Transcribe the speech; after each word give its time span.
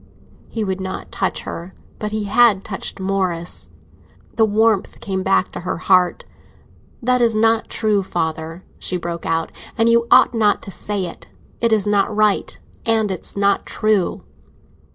He 0.49 0.63
would 0.63 0.81
not 0.81 1.11
touch 1.11 1.41
her, 1.43 1.75
but 1.99 2.11
he 2.11 2.23
had 2.23 2.63
touched 2.63 2.99
Morris. 2.99 3.69
The 4.35 4.45
warmth 4.47 4.99
came 4.99 5.21
back 5.21 5.51
to 5.51 5.59
her 5.59 5.77
heart. 5.77 6.25
"That 7.03 7.21
is 7.21 7.35
not 7.35 7.69
true, 7.69 8.01
father," 8.01 8.63
she 8.79 8.97
broke 8.97 9.27
out, 9.27 9.51
"and 9.77 9.87
you 9.89 10.07
ought 10.09 10.33
not 10.33 10.63
to 10.63 10.71
say 10.71 11.05
it! 11.05 11.27
It 11.59 11.71
is 11.71 11.85
not 11.85 12.09
right, 12.15 12.57
and 12.83 13.11
it's 13.11 13.37
not 13.37 13.67
true!" 13.67 14.23